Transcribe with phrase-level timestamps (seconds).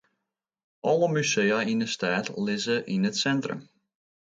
[0.91, 3.61] Alle musea yn 'e stêd lizze yn it sintrum.